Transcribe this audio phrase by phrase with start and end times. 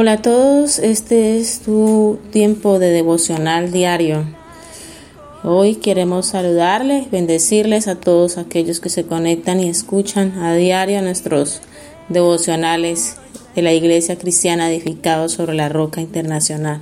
[0.00, 4.26] Hola a todos, este es tu tiempo de devocional diario.
[5.42, 11.62] Hoy queremos saludarles, bendecirles a todos aquellos que se conectan y escuchan a diario nuestros
[12.10, 13.16] devocionales
[13.56, 16.80] de la Iglesia Cristiana edificados sobre la roca internacional.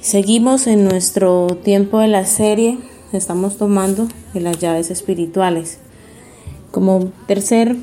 [0.00, 2.78] Seguimos en nuestro tiempo de la serie,
[3.12, 5.78] estamos tomando las llaves espirituales.
[6.70, 7.74] Como tercer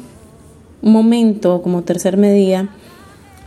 [0.81, 2.69] momento, como tercer medida,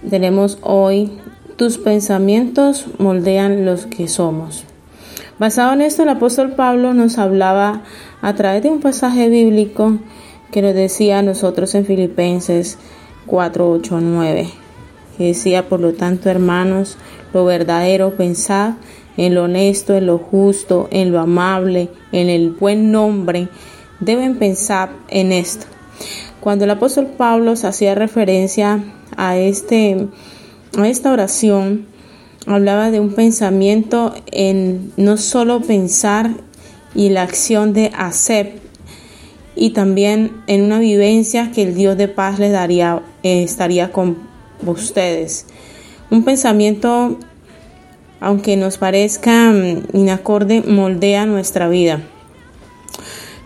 [0.09, 1.11] tenemos hoy,
[1.57, 4.65] tus pensamientos moldean los que somos.
[5.39, 7.83] Basado en esto, el apóstol Pablo nos hablaba
[8.23, 9.99] a través de un pasaje bíblico
[10.51, 12.79] que nos decía a nosotros en Filipenses
[13.27, 14.49] 4, 8, 9,
[15.19, 16.97] que decía, por lo tanto, hermanos,
[17.35, 18.75] lo verdadero, pensad
[19.17, 23.49] en lo honesto, en lo justo, en lo amable, en el buen nombre,
[24.01, 25.67] deben pensar en esto.
[26.41, 28.85] Cuando el apóstol Pablo hacía referencia
[29.17, 30.09] a, este,
[30.79, 31.87] a esta oración,
[32.47, 36.31] hablaba de un pensamiento en no solo pensar
[36.95, 38.61] y la acción de hacer,
[39.57, 44.19] y también en una vivencia que el Dios de paz les daría, eh, estaría con
[44.65, 45.47] ustedes.
[46.11, 47.19] Un pensamiento,
[48.21, 52.03] aunque nos parezca mm, inacorde, moldea nuestra vida.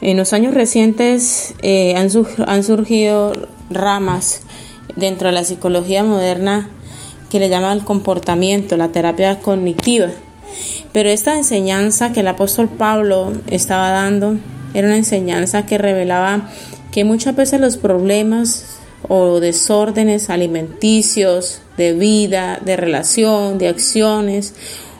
[0.00, 3.32] En los años recientes eh, han, surgido
[3.68, 4.40] ramas
[4.96, 6.70] dentro de la psicología moderna
[7.28, 10.08] que le llaman el comportamiento, la terapia cognitiva.
[10.92, 14.36] Pero esta enseñanza que el apóstol Pablo estaba dando
[14.72, 16.48] era una enseñanza que revelaba
[16.92, 24.54] que muchas veces los problemas o desórdenes alimenticios, de vida, de relación, de acciones,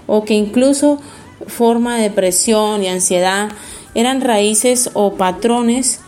[0.06, 1.00] o que incluso
[1.46, 3.48] forma de depresión y ansiedad
[3.94, 6.00] eran raíces o patrones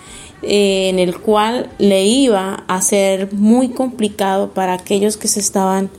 [0.43, 5.91] eh, en el cual le iba a ser muy complicado para aquellos que se estaban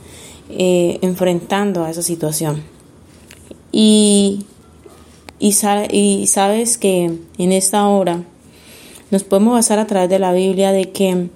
[0.50, 2.62] eh, enfrentando a esa situación.
[3.72, 4.44] Y,
[5.38, 5.48] y,
[5.90, 8.22] y sabes que en esta hora
[9.10, 11.28] nos podemos basar a través de la Biblia de que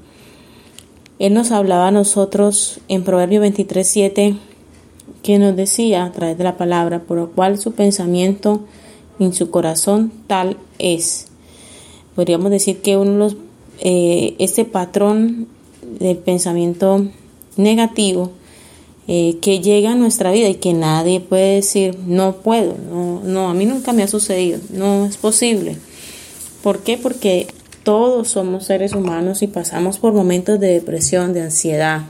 [1.19, 4.37] Él nos hablaba a nosotros en Proverbio 23, 7,
[5.23, 8.65] que nos decía a través de la palabra, por lo cual su pensamiento
[9.19, 11.29] en su corazón tal es
[12.15, 13.37] podríamos decir que uno los,
[13.81, 15.47] eh, este patrón
[16.01, 17.07] del pensamiento
[17.57, 18.33] negativo
[19.07, 23.49] eh, que llega a nuestra vida y que nadie puede decir no puedo, no, no,
[23.49, 25.77] a mí nunca me ha sucedido, no es posible.
[26.63, 26.99] ¿Por qué?
[26.99, 27.47] Porque
[27.85, 32.03] todos somos seres humanos y pasamos por momentos de depresión, de ansiedad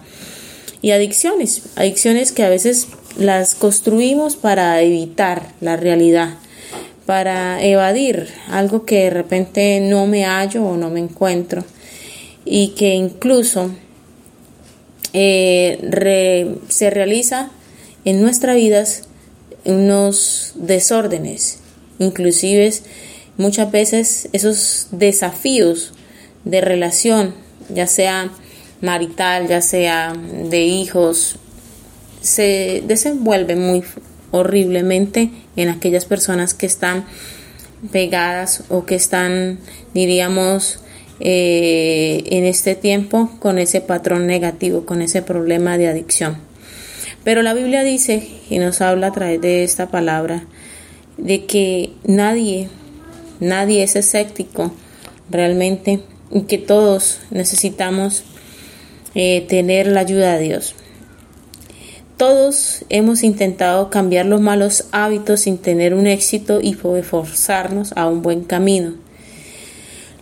[0.80, 6.38] y adicciones, adicciones que a veces las construimos para evitar la realidad
[7.08, 11.64] para evadir algo que de repente no me hallo o no me encuentro.
[12.44, 13.70] Y que incluso
[15.14, 17.50] eh, se realiza
[18.04, 19.04] en nuestras vidas
[19.64, 21.60] unos desórdenes,
[21.98, 22.74] inclusive
[23.38, 25.94] muchas veces esos desafíos
[26.44, 27.34] de relación,
[27.70, 28.30] ya sea
[28.82, 31.36] marital, ya sea de hijos,
[32.20, 33.82] se desenvuelven muy
[34.30, 35.30] horriblemente
[35.62, 37.04] en aquellas personas que están
[37.92, 39.58] pegadas o que están,
[39.92, 40.80] diríamos,
[41.20, 46.38] eh, en este tiempo con ese patrón negativo, con ese problema de adicción.
[47.24, 50.44] Pero la Biblia dice y nos habla a través de esta palabra
[51.16, 52.68] de que nadie,
[53.40, 54.72] nadie es escéptico
[55.28, 58.22] realmente y que todos necesitamos
[59.16, 60.76] eh, tener la ayuda de Dios.
[62.18, 68.22] Todos hemos intentado cambiar los malos hábitos sin tener un éxito y forzarnos a un
[68.22, 68.94] buen camino.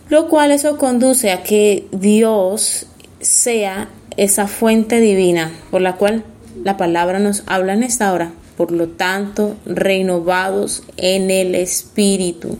[0.07, 2.85] Lo cual eso conduce a que Dios
[3.19, 6.23] sea esa fuente divina por la cual
[6.63, 8.31] la palabra nos habla en esta hora.
[8.57, 12.59] Por lo tanto, renovados en el Espíritu.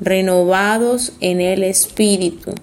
[0.00, 2.54] Renovados en el Espíritu.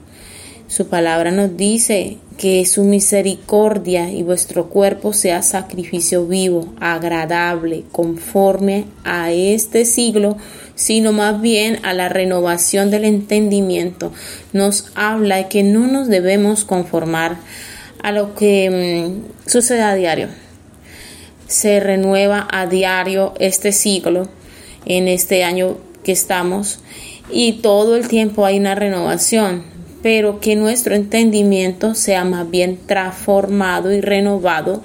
[0.68, 8.86] Su palabra nos dice que su misericordia y vuestro cuerpo sea sacrificio vivo, agradable, conforme
[9.04, 10.38] a este siglo,
[10.74, 14.12] sino más bien a la renovación del entendimiento.
[14.54, 17.38] Nos habla de que no nos debemos conformar
[18.02, 20.30] a lo que mm, sucede a diario.
[21.48, 24.28] Se renueva a diario este siglo,
[24.88, 26.80] en este año que estamos,
[27.32, 29.75] y todo el tiempo hay una renovación
[30.06, 34.84] pero que nuestro entendimiento sea más bien transformado y renovado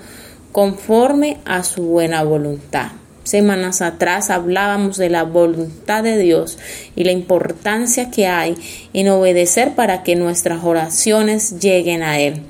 [0.51, 2.93] conforme a su buena voluntad.
[3.23, 6.57] Semanas atrás hablábamos de la voluntad de Dios
[6.97, 8.57] y la importancia que hay
[8.95, 12.41] en obedecer para que nuestras oraciones lleguen a Él.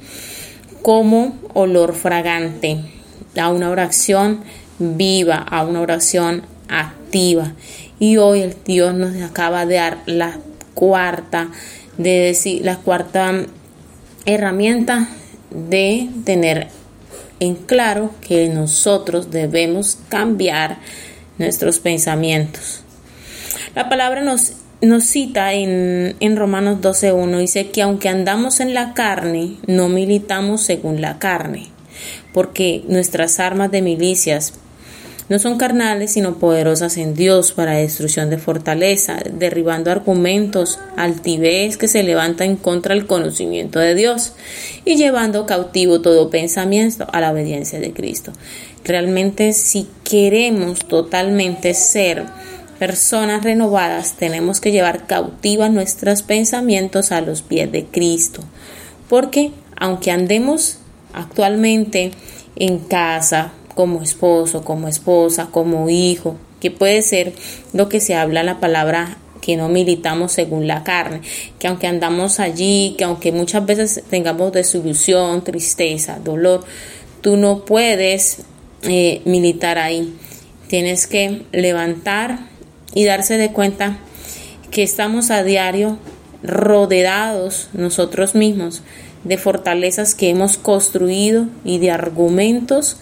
[0.81, 2.83] como olor fragante,
[3.37, 4.45] a una oración
[4.79, 7.53] viva, a una oración activa.
[7.99, 10.39] Y hoy el Dios nos acaba de dar la
[10.75, 11.51] cuarta,
[12.03, 13.45] de decir, la cuarta
[14.25, 15.09] herramienta
[15.51, 16.69] de tener
[17.41, 20.79] en claro que nosotros debemos cambiar
[21.37, 22.83] nuestros pensamientos.
[23.75, 28.95] La palabra nos, nos cita en, en Romanos 12.1, dice que aunque andamos en la
[28.95, 31.67] carne, no militamos según la carne,
[32.33, 34.55] porque nuestras armas de milicias
[35.31, 41.87] no son carnales, sino poderosas en Dios para destrucción de fortaleza, derribando argumentos, altivez que
[41.87, 44.33] se levanta en contra del conocimiento de Dios
[44.85, 48.33] y llevando cautivo todo pensamiento a la obediencia de Cristo.
[48.85, 52.25] Realmente si queremos totalmente ser
[52.81, 58.43] personas renovadas, tenemos que llevar cautivas nuestros pensamientos a los pies de Cristo.
[59.09, 60.79] Porque aunque andemos
[61.13, 62.11] actualmente
[62.57, 67.33] en casa, como esposo, como esposa, como hijo, que puede ser
[67.73, 71.23] lo que se habla la palabra que no militamos según la carne,
[71.59, 76.65] que aunque andamos allí, que aunque muchas veces tengamos desilusión, tristeza, dolor,
[77.21, 78.43] tú no puedes
[78.83, 80.15] eh, militar ahí.
[80.69, 82.39] Tienes que levantar
[82.95, 83.99] y darse de cuenta
[84.71, 85.99] que estamos a diario
[86.43, 88.83] rodeados nosotros mismos
[89.25, 92.97] de fortalezas que hemos construido y de argumentos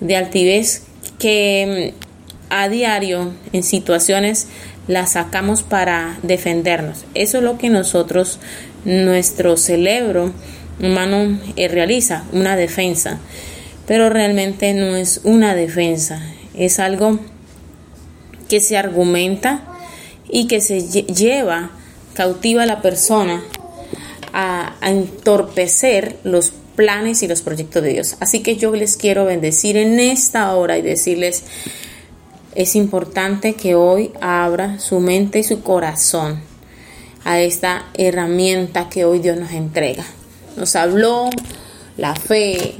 [0.00, 0.82] de altivez
[1.18, 2.04] que mm,
[2.50, 4.48] a diario en situaciones
[4.88, 7.04] las sacamos para defendernos.
[7.14, 8.40] Eso es lo que nosotros,
[8.84, 10.32] nuestro cerebro
[10.80, 13.18] humano eh, realiza, una defensa.
[13.86, 16.22] Pero realmente no es una defensa,
[16.54, 17.18] es algo
[18.48, 19.64] que se argumenta
[20.28, 21.70] y que se lleva,
[22.14, 23.42] cautiva a la persona
[24.32, 28.16] a, a entorpecer los planes y los proyectos de Dios.
[28.20, 31.44] Así que yo les quiero bendecir en esta hora y decirles,
[32.54, 36.40] es importante que hoy abra su mente y su corazón
[37.24, 40.04] a esta herramienta que hoy Dios nos entrega.
[40.56, 41.30] Nos habló
[41.96, 42.74] la fe,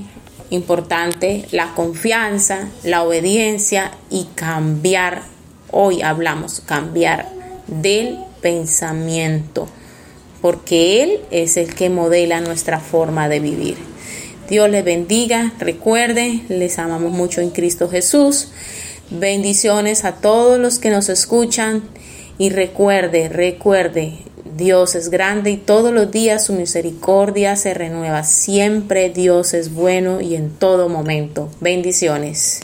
[0.50, 5.22] importante, la confianza, la obediencia y cambiar.
[5.70, 7.28] Hoy hablamos cambiar
[7.66, 9.68] del pensamiento
[10.40, 13.76] porque Él es el que modela nuestra forma de vivir.
[14.48, 18.48] Dios les bendiga, recuerde, les amamos mucho en Cristo Jesús.
[19.10, 21.82] Bendiciones a todos los que nos escuchan
[22.38, 24.18] y recuerde, recuerde,
[24.56, 28.24] Dios es grande y todos los días su misericordia se renueva.
[28.24, 31.48] Siempre Dios es bueno y en todo momento.
[31.60, 32.60] Bendiciones.